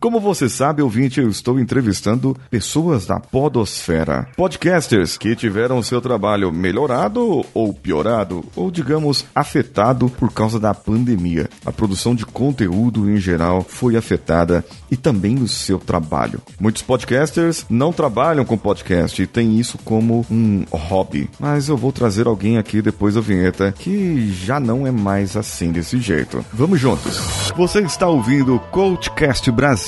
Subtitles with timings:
[0.00, 4.28] Como você sabe, ouvinte, eu estou entrevistando pessoas da podosfera.
[4.36, 11.50] Podcasters que tiveram seu trabalho melhorado ou piorado, ou digamos, afetado por causa da pandemia.
[11.66, 16.40] A produção de conteúdo em geral foi afetada e também o seu trabalho.
[16.60, 21.28] Muitos podcasters não trabalham com podcast e têm isso como um hobby.
[21.40, 25.72] Mas eu vou trazer alguém aqui depois da vinheta que já não é mais assim
[25.72, 26.44] desse jeito.
[26.52, 27.18] Vamos juntos.
[27.56, 29.87] Você está ouvindo o Coachcast Brasil.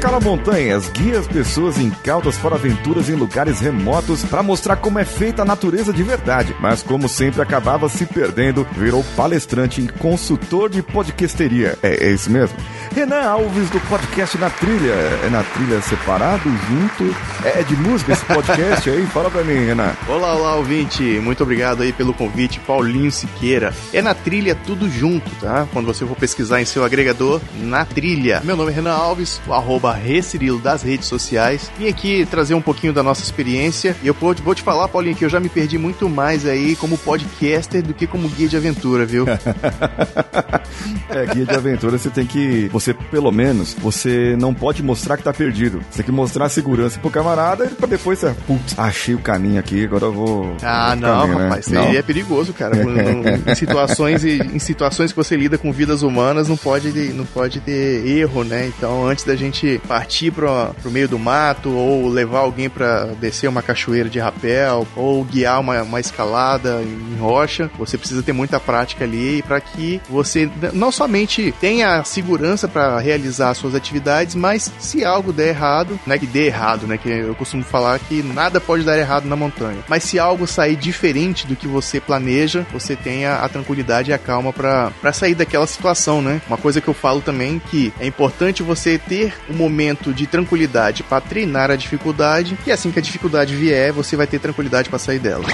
[0.00, 5.04] Escala montanhas, guia as pessoas incautas para aventuras em lugares remotos para mostrar como é
[5.04, 6.56] feita a natureza de verdade.
[6.58, 11.78] Mas como sempre acabava se perdendo, virou palestrante e consultor de podcasteria.
[11.82, 12.56] É, é isso mesmo?
[12.94, 14.94] Renan Alves do podcast Na Trilha.
[15.22, 17.14] É na trilha separado, junto?
[17.44, 19.04] É, é de música esse podcast aí?
[19.04, 19.92] Fala pra mim, Renan.
[20.08, 21.02] Olá, olá, ouvinte.
[21.02, 23.74] Muito obrigado aí pelo convite, Paulinho Siqueira.
[23.92, 25.68] É na trilha tudo junto, tá?
[25.74, 28.40] Quando você for pesquisar em seu agregador, na trilha.
[28.42, 31.70] Meu nome é Renan Alves, o arroba Recirilo das redes sociais.
[31.78, 33.96] Vim aqui trazer um pouquinho da nossa experiência.
[34.02, 36.96] E eu vou te, falar, Paulinho, que eu já me perdi muito mais aí como
[36.98, 39.26] podcaster do que como guia de aventura, viu?
[41.08, 42.68] é, guia de aventura você tem que.
[42.68, 45.82] Você, pelo menos, você não pode mostrar que tá perdido.
[45.90, 48.34] Você tem que mostrar a segurança pro camarada e pra depois você.
[48.46, 50.56] Putz, achei o caminho aqui, agora eu vou.
[50.62, 51.44] Ah, vou não, caminho, né?
[51.44, 51.66] rapaz.
[51.66, 51.82] Isso Não.
[51.82, 52.76] é perigoso, cara.
[52.76, 58.06] em, situações, em situações que você lida com vidas humanas, não pode, não pode ter
[58.06, 58.66] erro, né?
[58.66, 63.48] Então, antes da gente partir pro, pro meio do mato, ou levar alguém pra descer
[63.48, 68.60] uma cachoeira de rapel, ou guiar uma, uma escalada em rocha, você precisa ter muita
[68.60, 74.70] prática ali para que você não somente tenha segurança para realizar as suas atividades, mas
[74.78, 78.60] se algo der errado, né, que dê errado, né, que eu costumo falar que nada
[78.60, 79.78] pode dar errado na montanha.
[79.88, 84.18] Mas se algo sair diferente do que você planeja, você tenha a tranquilidade e a
[84.18, 86.40] calma para sair daquela situação, né?
[86.46, 89.69] Uma coisa que eu falo também que é importante você ter um momento
[90.12, 94.38] de tranquilidade para treinar a dificuldade e assim que a dificuldade vier, você vai ter
[94.38, 95.44] tranquilidade para sair dela.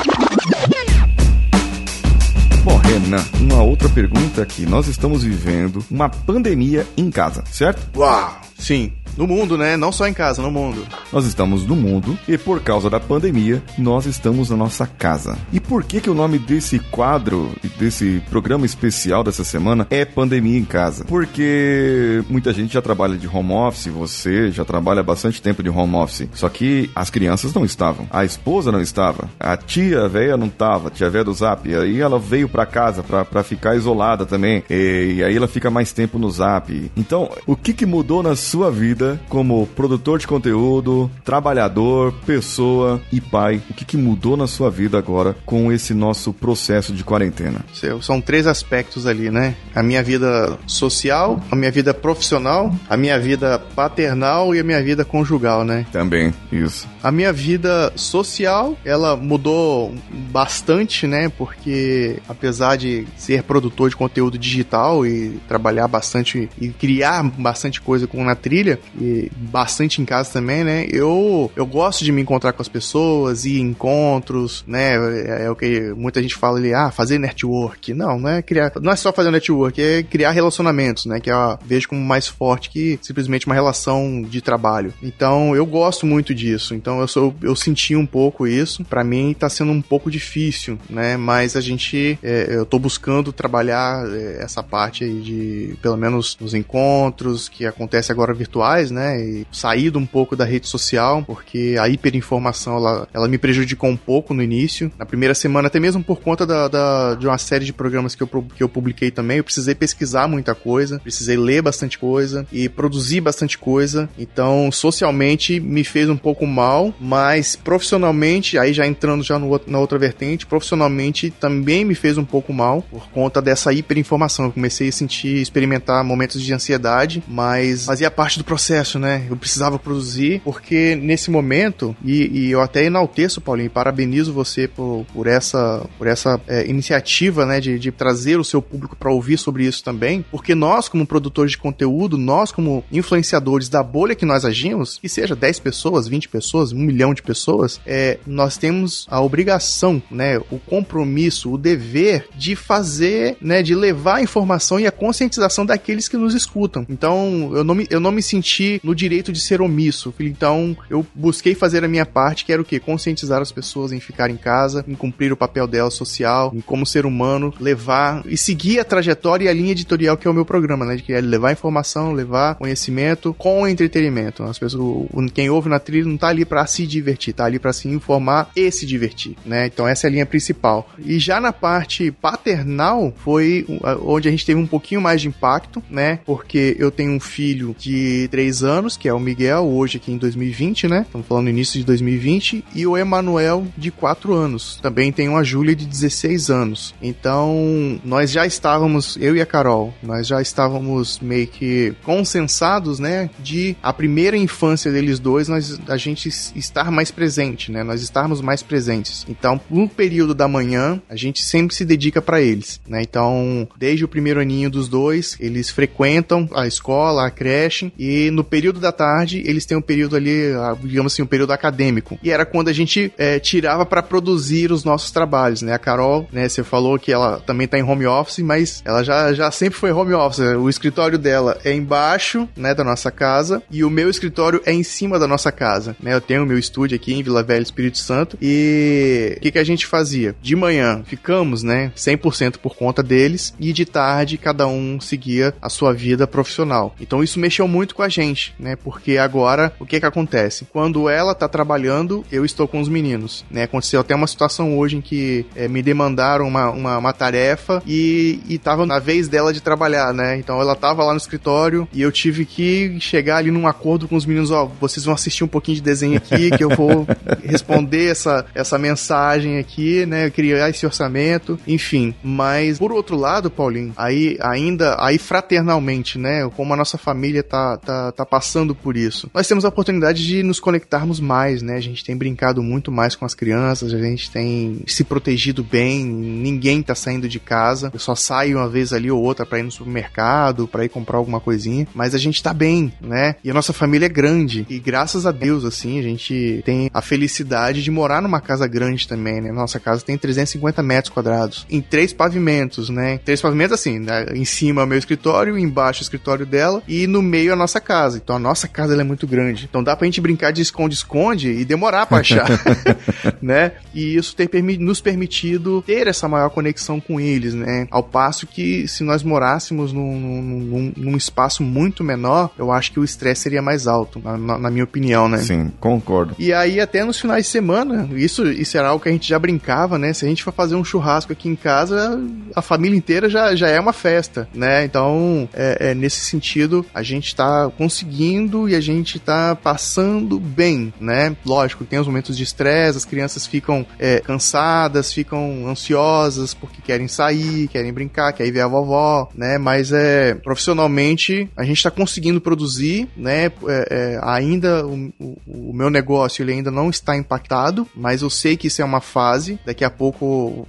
[2.64, 4.66] Bom, Renan, uma outra pergunta aqui.
[4.66, 7.96] Nós estamos vivendo uma pandemia em casa, certo?
[7.96, 8.40] Uau!
[8.58, 9.76] Sim, no mundo, né?
[9.76, 10.86] Não só em casa, no mundo.
[11.12, 15.36] Nós estamos no mundo e por causa da pandemia, nós estamos na nossa casa.
[15.52, 20.04] E por que que o nome desse quadro e desse programa especial dessa semana é
[20.04, 21.04] Pandemia em Casa?
[21.04, 25.94] Porque muita gente já trabalha de home office, você já trabalha bastante tempo de home
[25.96, 26.28] office.
[26.32, 30.90] Só que as crianças não estavam, a esposa não estava, a tia velha não estava,
[30.90, 31.68] tia velha do Zap.
[31.68, 34.62] E aí ela veio pra casa pra ficar isolada também.
[34.68, 36.90] E, e aí ela fica mais tempo no Zap.
[36.96, 43.20] Então, o que que mudou na sua vida como produtor de conteúdo, trabalhador, pessoa e
[43.20, 43.60] pai?
[43.70, 47.64] O que que mudou na sua vida agora com esse nosso processo de quarentena?
[48.00, 49.54] São três aspectos ali, né?
[49.74, 54.82] A minha vida social, a minha vida profissional, a minha vida paternal e a minha
[54.82, 55.86] vida conjugal, né?
[55.92, 56.88] Também, isso.
[57.02, 59.94] A minha vida social, ela mudou
[60.30, 61.28] bastante, né?
[61.28, 68.06] Porque apesar de ser produtor de conteúdo digital e trabalhar bastante e criar bastante coisa
[68.06, 70.86] com na trilha e bastante em casa também, né?
[70.90, 74.94] Eu eu gosto de me encontrar com as pessoas e encontros, né?
[74.94, 77.92] É, é o que muita gente fala ali, ah, fazer network.
[77.94, 81.20] Não, não é criar, não é só fazer network, é criar relacionamentos, né?
[81.20, 84.92] Que eu vejo como mais forte que simplesmente uma relação de trabalho.
[85.02, 86.74] Então, eu gosto muito disso.
[86.74, 88.84] Então, eu sou eu senti um pouco isso.
[88.84, 91.16] Pra mim tá sendo um pouco difícil, né?
[91.16, 96.36] Mas a gente é, eu tô buscando trabalhar é, essa parte aí de pelo menos
[96.40, 99.20] nos encontros que acontecem agora virtuais, né?
[99.20, 103.96] E saído um pouco da rede social, porque a hiperinformação ela, ela me prejudicou um
[103.96, 104.90] pouco no início.
[104.98, 108.22] Na primeira semana, até mesmo por conta da, da- de uma série de programas que
[108.22, 112.68] eu, que eu publiquei também, eu precisei pesquisar muita coisa, precisei ler bastante coisa e
[112.68, 114.08] produzir bastante coisa.
[114.18, 119.78] Então, socialmente me fez um pouco mal, mas profissionalmente, aí já entrando já no na
[119.78, 124.46] outra vertente, profissionalmente também me fez um pouco mal por conta dessa hiperinformação.
[124.46, 128.65] Eu comecei a sentir, experimentar momentos de ansiedade, mas fazia parte do processo,
[128.98, 129.26] né?
[129.28, 135.06] Eu precisava produzir, porque nesse momento, e, e eu até enalteço, Paulinho, parabenizo você por,
[135.12, 139.38] por essa, por essa é, iniciativa, né, de, de trazer o seu público para ouvir
[139.38, 144.24] sobre isso também, porque nós, como produtores de conteúdo, nós, como influenciadores da bolha que
[144.24, 149.06] nós agimos, que seja 10 pessoas, 20 pessoas, 1 milhão de pessoas, é, nós temos
[149.10, 154.86] a obrigação, né, o compromisso, o dever de fazer, né, de levar a informação e
[154.86, 156.86] a conscientização daqueles que nos escutam.
[156.88, 160.14] Então, eu não me, eu não me senti no direito de ser omisso.
[160.20, 162.78] Então, eu busquei fazer a minha parte, que era o quê?
[162.78, 166.86] Conscientizar as pessoas em ficar em casa, em cumprir o papel dela social, em como
[166.86, 170.44] ser humano, levar e seguir a trajetória e a linha editorial que é o meu
[170.44, 170.96] programa, né?
[170.96, 174.42] De que é levar informação, levar conhecimento com entretenimento.
[174.42, 177.72] As pessoas, quem ouve na trilha não tá ali para se divertir, tá ali para
[177.72, 179.66] se informar e se divertir, né?
[179.66, 180.88] Então essa é a linha principal.
[180.98, 183.66] E já na parte paternal foi
[184.02, 186.20] onde a gente teve um pouquinho mais de impacto, né?
[186.24, 190.18] Porque eu tenho um filho de 3 anos, que é o Miguel, hoje aqui em
[190.18, 191.02] 2020, né?
[191.06, 194.78] Estamos falando início de 2020, e o Emanuel de 4 anos.
[194.82, 196.94] Também tenho a Júlia de 16 anos.
[197.02, 203.30] Então, nós já estávamos, eu e a Carol, nós já estávamos meio que consensados, né,
[203.42, 207.82] de a primeira infância deles dois, nós a gente estar mais presente, né?
[207.82, 209.24] Nós estarmos mais presentes.
[209.28, 213.02] Então, no período da manhã, a gente sempre se dedica para eles, né?
[213.02, 218.44] Então, desde o primeiro aninho dos dois, eles frequentam a escola, a creche, e no
[218.44, 220.52] período da tarde, eles têm um período ali,
[220.84, 222.18] digamos assim, um período acadêmico.
[222.22, 225.72] E era quando a gente é, tirava para produzir os nossos trabalhos, né?
[225.72, 229.32] A Carol, né, você falou que ela também tá em home office, mas ela já,
[229.32, 230.40] já sempre foi home office.
[230.40, 234.82] O escritório dela é embaixo, né, da nossa casa, e o meu escritório é em
[234.82, 236.14] cima da nossa casa, né?
[236.14, 239.58] Eu tenho o meu estúdio aqui em Vila Velha, Espírito Santo, e o que, que
[239.58, 240.34] a gente fazia?
[240.42, 245.70] De manhã ficamos, né, 100% por conta deles, e de tarde cada um seguia a
[245.70, 246.94] sua vida profissional.
[247.00, 248.25] Então isso mexeu muito com a gente,
[248.58, 248.76] né?
[248.76, 250.66] Porque agora o que que acontece?
[250.72, 253.64] Quando ela tá trabalhando, eu estou com os meninos, né?
[253.64, 258.40] Aconteceu até uma situação hoje em que é, me demandaram uma, uma, uma, tarefa e,
[258.48, 260.36] e tava na vez dela de trabalhar, né?
[260.38, 264.16] Então ela tava lá no escritório e eu tive que chegar ali num acordo com
[264.16, 267.06] os meninos, ó, vocês vão assistir um pouquinho de desenho aqui, que eu vou
[267.44, 270.30] responder essa, essa mensagem aqui, né?
[270.30, 272.14] Criar esse orçamento, enfim.
[272.22, 276.48] Mas, por outro lado, Paulinho, aí ainda, aí fraternalmente, né?
[276.56, 279.30] Como a nossa família tá, tá, tá passando por isso.
[279.34, 281.76] Nós temos a oportunidade de nos conectarmos mais, né?
[281.76, 286.04] A gente tem brincado muito mais com as crianças, a gente tem se protegido bem,
[286.04, 287.90] ninguém tá saindo de casa.
[287.92, 291.18] Eu só saio uma vez ali ou outra para ir no supermercado, para ir comprar
[291.18, 293.36] alguma coisinha, mas a gente tá bem, né?
[293.42, 297.02] E a nossa família é grande e graças a Deus assim, a gente tem a
[297.02, 299.52] felicidade de morar numa casa grande também, né?
[299.52, 303.18] Nossa casa tem 350 metros quadrados, em três pavimentos, né?
[303.24, 304.26] Três pavimentos assim, né?
[304.34, 307.56] em cima é o meu escritório, embaixo é o escritório dela e no meio a
[307.56, 308.05] nossa casa.
[308.14, 309.66] Então a nossa casa é muito grande.
[309.68, 312.46] Então dá pra gente brincar de esconde-esconde e demorar pra achar,
[313.42, 313.72] né?
[313.94, 317.86] E isso ter nos permitido ter essa maior conexão com eles, né?
[317.90, 323.00] Ao passo que se nós morássemos num, num, num espaço muito menor, eu acho que
[323.00, 325.38] o estresse seria mais alto, na, na, na, minha opinião, né?
[325.38, 326.34] Sim, concordo.
[326.38, 329.38] E aí até nos finais de semana, isso, isso era algo que a gente já
[329.38, 330.12] brincava, né?
[330.12, 332.20] Se a gente for fazer um churrasco aqui em casa,
[332.54, 334.84] a família inteira já, já é uma festa, né?
[334.84, 340.92] Então, é, é nesse sentido, a gente tá conseguindo e a gente tá passando bem,
[341.00, 341.34] né?
[341.46, 347.08] Lógico, tem os momentos de estresse, as crianças ficam é, cansadas, ficam ansiosas porque querem
[347.08, 349.56] sair, querem brincar, querem ver a vovó, né?
[349.56, 353.46] Mas é profissionalmente a gente está conseguindo produzir, né?
[353.46, 358.28] É, é, ainda o, o, o, meu negócio ele ainda não está impactado, mas eu
[358.28, 359.58] sei que isso é uma fase.
[359.64, 360.66] Daqui a pouco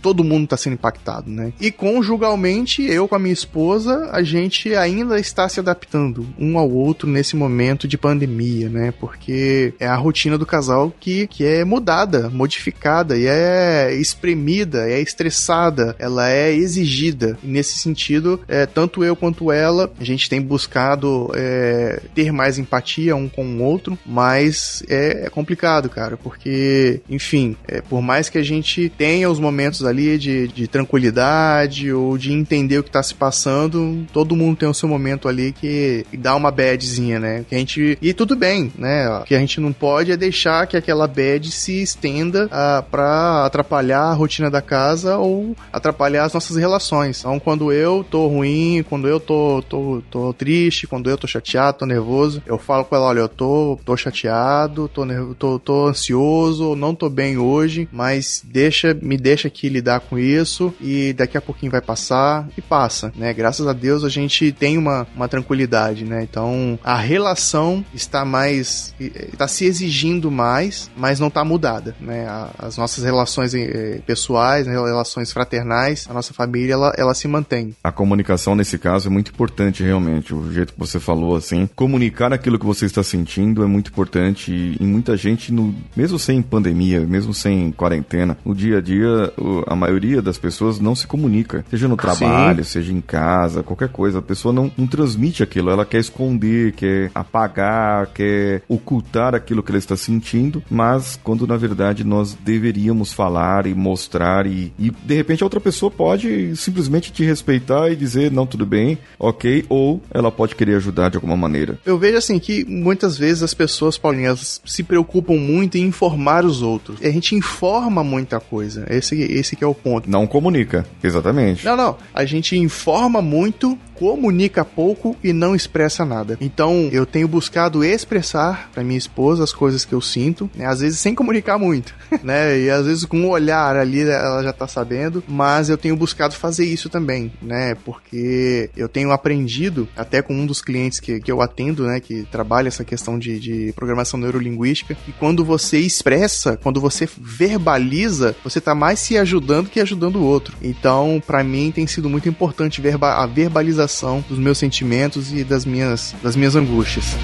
[0.00, 1.52] todo mundo está sendo impactado, né?
[1.60, 6.70] E conjugalmente eu com a minha esposa a gente ainda está se adaptando um ao
[6.70, 8.92] outro nesse momento de pandemia, né?
[8.98, 15.00] Porque é a rotina do casal que, que é mudada, modificada e é espremida, é
[15.00, 17.38] estressada, ela é exigida.
[17.42, 22.58] E nesse sentido, é, tanto eu quanto ela, a gente tem buscado é, ter mais
[22.58, 28.28] empatia um com o outro, mas é, é complicado, cara, porque, enfim, é, por mais
[28.28, 32.88] que a gente tenha os momentos ali de, de tranquilidade ou de entender o que
[32.88, 37.44] está se passando, todo mundo tem o seu momento ali que dá uma badzinha, né?
[37.48, 39.08] Que a gente e tudo bem, né?
[39.20, 43.46] O que a gente não pode é deixar que aquela bad se estenda uh, para
[43.46, 47.20] atrapalhar a rotina da casa ou atrapalhar as nossas relações.
[47.20, 51.78] Então, quando eu tô ruim, quando eu tô, tô, tô triste, quando eu tô chateado,
[51.78, 55.06] tô nervoso, eu falo com ela, olha, eu tô, tô chateado, tô,
[55.38, 60.74] tô, tô ansioso, não tô bem hoje, mas deixa, me deixa aqui lidar com isso
[60.80, 63.32] e daqui a pouquinho vai passar e passa, né?
[63.32, 66.22] Graças a Deus a gente tem uma, uma tranquilidade, né?
[66.22, 66.39] Então
[66.82, 72.26] a relação está mais, está se exigindo mais, mas não está mudada, né?
[72.58, 74.72] As nossas relações eh, pessoais, né?
[74.72, 77.74] relações fraternais, a nossa família, ela, ela se mantém.
[77.82, 82.32] A comunicação nesse caso é muito importante realmente, o jeito que você falou assim, comunicar
[82.32, 86.42] aquilo que você está sentindo é muito importante e, e muita gente no, mesmo sem
[86.42, 89.32] pandemia, mesmo sem quarentena, no dia a dia
[89.66, 92.70] a maioria das pessoas não se comunica, seja no trabalho, Sim.
[92.70, 96.72] seja em casa, qualquer coisa, a pessoa não, não transmite aquilo, ela quer esconder esconder,
[96.72, 103.12] quer apagar, quer ocultar aquilo que ele está sentindo, mas quando na verdade nós deveríamos
[103.12, 107.96] falar e mostrar e, e de repente a outra pessoa pode simplesmente te respeitar e
[107.96, 111.78] dizer não tudo bem, ok, ou ela pode querer ajudar de alguma maneira.
[111.84, 116.62] Eu vejo assim que muitas vezes as pessoas, Paulinho, se preocupam muito em informar os
[116.62, 117.00] outros.
[117.02, 118.86] A gente informa muita coisa.
[118.88, 120.10] Esse, esse que é o ponto.
[120.10, 121.64] Não comunica, exatamente.
[121.64, 121.96] Não, não.
[122.14, 126.38] A gente informa muito comunica pouco e não expressa nada.
[126.40, 130.64] Então, eu tenho buscado expressar para minha esposa as coisas que eu sinto, né?
[130.64, 132.58] às vezes sem comunicar muito, né?
[132.58, 136.34] E às vezes com um olhar ali ela já tá sabendo, mas eu tenho buscado
[136.34, 137.74] fazer isso também, né?
[137.74, 142.22] Porque eu tenho aprendido, até com um dos clientes que, que eu atendo, né, que
[142.22, 148.62] trabalha essa questão de, de programação neurolinguística, que quando você expressa, quando você verbaliza, você
[148.62, 150.56] tá mais se ajudando que ajudando o outro.
[150.62, 153.89] Então, para mim tem sido muito importante verba a verbalização
[154.28, 157.16] dos meus sentimentos e das minhas, das minhas angústias.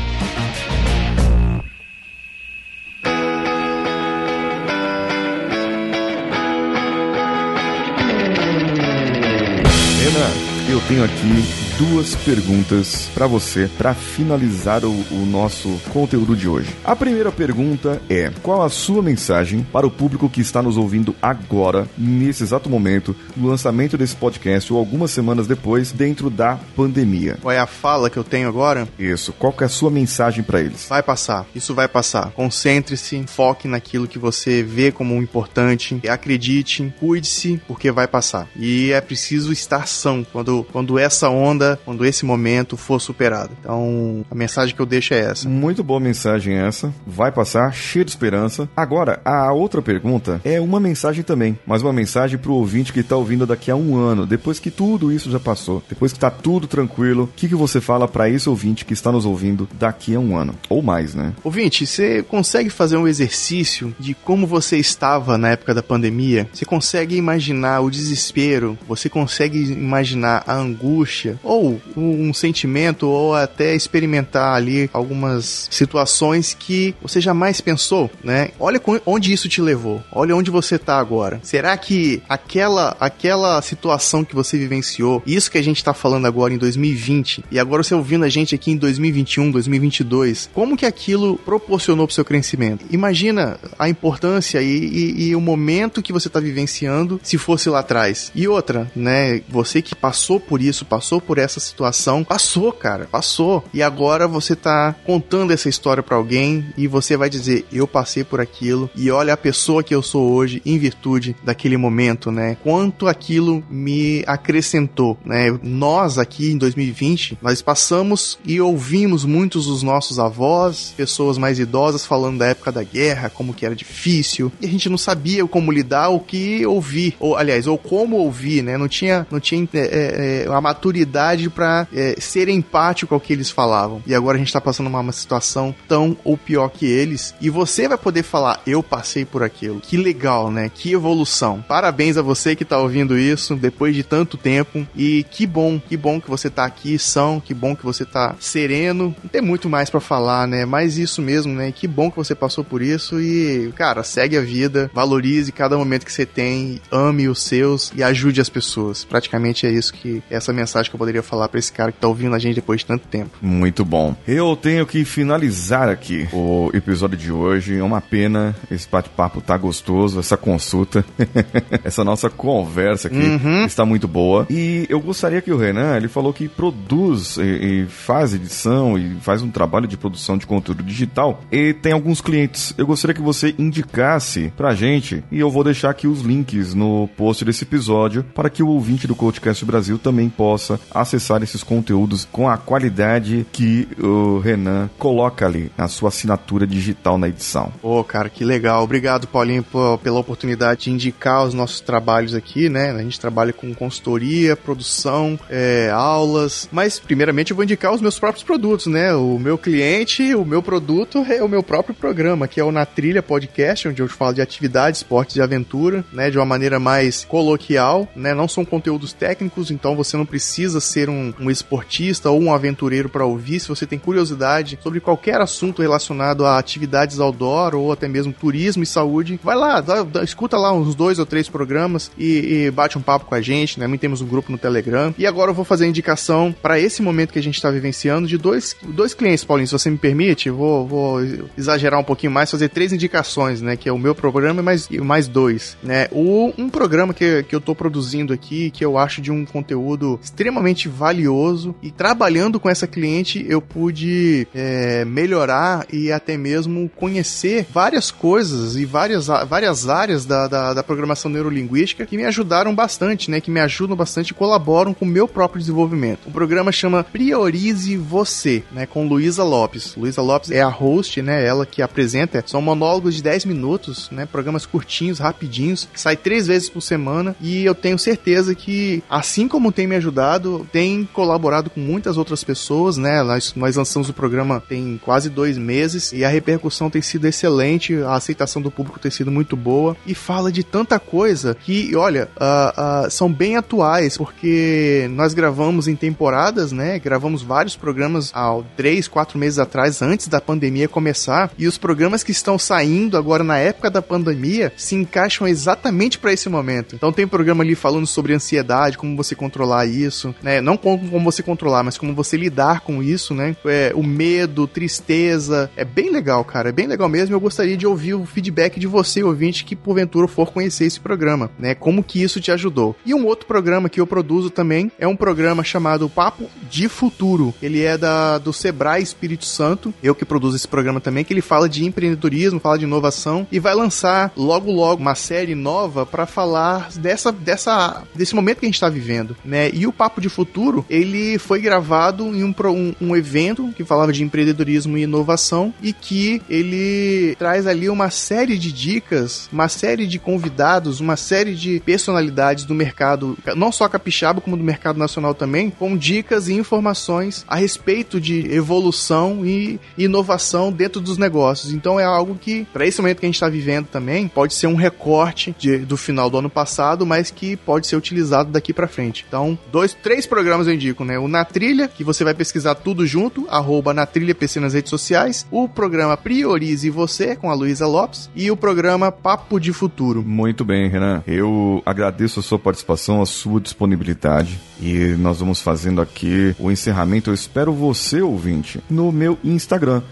[10.69, 16.75] Eu tenho aqui duas perguntas para você para finalizar o, o, nosso conteúdo de hoje.
[16.83, 21.15] A primeira pergunta é: qual a sua mensagem para o público que está nos ouvindo
[21.21, 27.37] agora, nesse exato momento, no lançamento desse podcast ou algumas semanas depois, dentro da pandemia?
[27.43, 28.89] Qual é a fala que eu tenho agora?
[28.99, 29.33] Isso.
[29.35, 30.87] Qual é a sua mensagem para eles?
[30.89, 31.47] Vai passar.
[31.55, 32.31] Isso vai passar.
[32.31, 38.49] Concentre-se, foque naquilo que você vê como importante, acredite, cuide-se, porque vai passar.
[38.57, 43.51] E é preciso estar são quando, quando essa onda quando esse momento for superado.
[43.61, 45.49] Então, a mensagem que eu deixo é essa.
[45.49, 46.93] Muito boa mensagem essa.
[47.07, 48.69] Vai passar, cheio de esperança.
[48.77, 53.17] Agora, a outra pergunta é uma mensagem também, mas uma mensagem pro ouvinte que tá
[53.17, 56.67] ouvindo daqui a um ano, depois que tudo isso já passou, depois que tá tudo
[56.67, 60.21] tranquilo, o que, que você fala para esse ouvinte que está nos ouvindo daqui a
[60.21, 60.55] um ano?
[60.69, 61.33] Ou mais, né?
[61.43, 66.49] Ouvinte, você consegue fazer um exercício de como você estava na época da pandemia?
[66.53, 68.79] Você consegue imaginar o desespero?
[68.89, 71.39] Você consegue imaginar a angústia?
[71.43, 78.51] Ou ou um sentimento ou até experimentar ali algumas situações que você jamais pensou, né?
[78.59, 80.03] Olha onde isso te levou.
[80.13, 81.41] Olha onde você tá agora.
[81.43, 86.53] Será que aquela aquela situação que você vivenciou, isso que a gente tá falando agora
[86.53, 91.39] em 2020 e agora você ouvindo a gente aqui em 2021, 2022, como que aquilo
[91.39, 92.85] proporcionou pro seu crescimento?
[92.91, 97.81] Imagina a importância e, e, e o momento que você tá vivenciando se fosse lá
[97.81, 98.31] atrás.
[98.35, 99.41] E outra, né?
[99.49, 102.25] Você que passou por isso, passou por essa situação.
[102.25, 103.65] Passou, cara, passou.
[103.73, 108.25] E agora você tá contando essa história para alguém e você vai dizer: Eu passei
[108.25, 112.57] por aquilo e olha a pessoa que eu sou hoje em virtude daquele momento, né?
[112.63, 115.59] Quanto aquilo me acrescentou, né?
[115.63, 122.05] Nós aqui em 2020, nós passamos e ouvimos muitos dos nossos avós, pessoas mais idosas
[122.05, 125.73] falando da época da guerra, como que era difícil, e a gente não sabia como
[125.73, 128.77] lidar, o que ouvir, ou aliás, ou como ouvir, né?
[128.77, 133.51] Não tinha, não tinha é, é, a maturidade para é, ser empático ao que eles
[133.51, 134.03] falavam.
[134.07, 137.35] E agora a gente tá passando uma, uma situação tão ou pior que eles.
[137.41, 139.81] E você vai poder falar, eu passei por aquilo.
[139.81, 140.71] Que legal, né?
[140.73, 141.65] Que evolução.
[141.67, 144.87] Parabéns a você que tá ouvindo isso depois de tanto tempo.
[144.95, 148.35] E que bom, que bom que você tá aqui, são, que bom que você tá
[148.41, 149.15] sereno.
[149.23, 150.65] Não tem muito mais para falar, né?
[150.65, 151.73] Mas isso mesmo, né?
[151.73, 156.05] Que bom que você passou por isso e, cara, segue a vida, valorize cada momento
[156.05, 159.05] que você tem, ame os seus e ajude as pessoas.
[159.05, 162.09] Praticamente é isso que essa mensagem que eu poderia falar para esse cara que tá
[162.09, 163.31] ouvindo a gente depois de tanto tempo.
[163.43, 164.15] Muito bom.
[164.27, 167.79] Eu tenho que finalizar aqui o episódio de hoje.
[167.79, 171.05] É uma pena, esse bate-papo tá gostoso, essa consulta,
[171.85, 173.65] essa nossa conversa aqui uhum.
[173.65, 174.47] está muito boa.
[174.49, 179.17] E eu gostaria que o Renan, ele falou que produz e, e faz edição e
[179.21, 182.75] faz um trabalho de produção de conteúdo digital e tem alguns clientes.
[182.79, 187.09] Eu gostaria que você indicasse pra gente e eu vou deixar aqui os links no
[187.17, 191.63] post desse episódio para que o ouvinte do Coachcast Brasil também possa acessar acessar esses
[191.63, 197.73] conteúdos com a qualidade que o Renan coloca ali na sua assinatura digital na edição.
[197.81, 198.83] Pô, oh, cara, que legal.
[198.83, 199.65] Obrigado, Paulinho,
[200.03, 202.91] pela oportunidade de indicar os nossos trabalhos aqui, né?
[202.91, 208.19] A gente trabalha com consultoria, produção, é, aulas, mas primeiramente eu vou indicar os meus
[208.19, 209.15] próprios produtos, né?
[209.15, 212.85] O meu cliente, o meu produto é o meu próprio programa, que é o Na
[212.85, 216.31] Trilha Podcast, onde eu falo de atividades, esportes e aventura, né?
[216.31, 218.35] De uma maneira mais coloquial, né?
[218.35, 222.55] Não são conteúdos técnicos, então você não precisa ser ser um, um esportista ou um
[222.55, 227.93] aventureiro para ouvir, se você tem curiosidade sobre qualquer assunto relacionado a atividades outdoor ou
[227.93, 231.51] até mesmo turismo e saúde, vai lá, dá, dá, escuta lá uns dois ou três
[231.51, 233.85] programas e, e, bate um papo com a gente, né?
[233.85, 235.15] Também temos um grupo no Telegram.
[235.19, 238.27] E agora eu vou fazer a indicação para esse momento que a gente está vivenciando
[238.27, 241.19] de dois, dois clientes, Paulinho, se você me permite, vou, vou
[241.59, 243.77] exagerar um pouquinho mais, fazer três indicações, né?
[243.77, 246.09] Que é o meu programa e mais, mais dois, né?
[246.11, 250.86] Um programa que, que eu tô produzindo aqui, que eu acho de um conteúdo extremamente
[250.89, 258.11] valioso e trabalhando com essa cliente eu pude é, melhorar e até mesmo conhecer várias
[258.11, 263.41] coisas e várias, várias áreas da, da, da, programação neurolinguística que me ajudaram bastante, né?
[263.41, 266.27] Que me ajudam bastante e colaboram com o meu próprio desenvolvimento.
[266.27, 268.87] O programa chama Priorize Você, né?
[268.87, 269.95] Com Luísa Lopes.
[269.97, 271.45] Luísa Lopes é a host, né?
[271.45, 272.43] Ela que apresenta.
[272.47, 274.27] São monólogos de 10 minutos, né?
[274.27, 279.73] Programas curtinhos, rapidinhos, sai três vezes por semana e eu tenho certeza que, assim como
[279.73, 283.23] tem me ajudado, tem colaborado com muitas outras pessoas, né?
[283.23, 287.95] Nós, nós lançamos o programa tem quase dois meses e a repercussão tem sido excelente,
[288.03, 292.29] a aceitação do público tem sido muito boa e fala de tanta coisa que, olha,
[292.37, 296.99] uh, uh, são bem atuais, porque nós gravamos em temporadas, né?
[296.99, 302.23] Gravamos vários programas há três, quatro meses atrás, antes da pandemia começar, e os programas
[302.23, 306.95] que estão saindo agora na época da pandemia se encaixam exatamente para esse momento.
[306.95, 310.66] Então tem programa ali falando sobre ansiedade, como você controlar isso, né?
[310.67, 313.55] Não como, como você controlar, mas como você lidar com isso, né?
[313.65, 317.37] É, o medo, tristeza, é bem legal, cara, é bem legal mesmo.
[317.37, 321.53] Eu gostaria de ouvir o feedback de você, ouvinte, que porventura for conhecer esse programa,
[321.57, 321.77] né?
[321.77, 322.97] Como que isso te ajudou.
[323.07, 327.55] E um outro programa que eu produzo também é um programa chamado Papo de Futuro.
[327.63, 331.41] Ele é da do Sebrae Espírito Santo, eu que produzo esse programa também, que ele
[331.41, 336.27] fala de empreendedorismo, fala de inovação e vai lançar logo logo uma série nova para
[336.27, 339.71] falar dessa, dessa desse momento que a gente está vivendo, né?
[339.73, 340.56] E o Papo de Futuro,
[340.89, 345.93] ele foi gravado em um, um, um evento que falava de empreendedorismo e inovação e
[345.93, 351.81] que ele traz ali uma série de dicas, uma série de convidados, uma série de
[351.81, 357.45] personalidades do mercado, não só capixaba, como do mercado nacional também, com dicas e informações
[357.49, 361.73] a respeito de evolução e inovação dentro dos negócios.
[361.73, 364.67] Então é algo que, para esse momento que a gente está vivendo também, pode ser
[364.67, 368.89] um recorte de, do final do ano passado, mas que pode ser utilizado daqui para
[368.89, 369.25] frente.
[369.27, 371.19] Então, dois, três programas eu indico, né?
[371.19, 374.91] O Na Trilha, que você vai pesquisar tudo junto, arroba na Trilha PC nas redes
[374.91, 380.23] sociais, o programa Priorize Você, com a Luísa Lopes, e o programa Papo de Futuro.
[380.23, 381.23] Muito bem, Renan.
[381.27, 384.59] Eu agradeço a sua participação, a sua disponibilidade.
[384.81, 387.31] E nós vamos fazendo aqui o encerramento.
[387.31, 390.03] Eu espero você, ouvinte, no meu Instagram,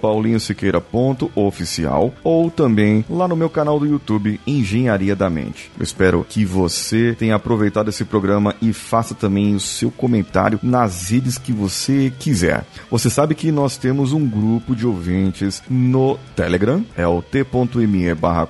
[0.00, 5.70] paulinhosiqueira.oficial ou também lá no meu canal do YouTube, Engenharia da Mente.
[5.78, 11.10] Eu espero que você tenha aproveitado esse programa e faça também o seu comentário nas
[11.10, 12.64] redes que você quiser.
[12.90, 18.48] Você sabe que nós temos um grupo de ouvintes no Telegram, é o t.me barra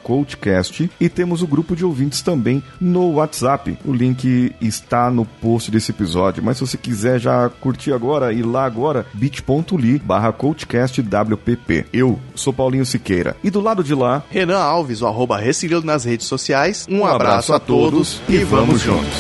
[1.01, 3.77] e temos o grupo de ouvintes também no WhatsApp.
[3.85, 8.43] O link está no post desse episódio, mas se você quiser já curtir agora, ir
[8.43, 11.87] lá agora, bit.ly barra coachcastwpp.
[11.93, 13.37] Eu sou Paulinho Siqueira.
[13.43, 15.41] E do lado de lá, Renan Alves, o arroba
[15.85, 16.87] nas redes sociais.
[16.89, 19.15] Um, um abraço, abraço, a todos e vamos juntos.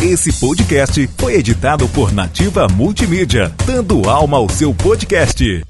[0.00, 5.62] Esse podcast foi editado por Nativa Multimídia, dando alma ao seu podcast.